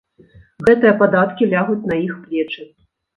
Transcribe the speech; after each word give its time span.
Гэтыя 0.69 0.93
падаткі 1.01 1.47
лягуць 1.51 1.87
на 1.91 1.99
іх 2.07 2.17
плечы. 2.23 2.67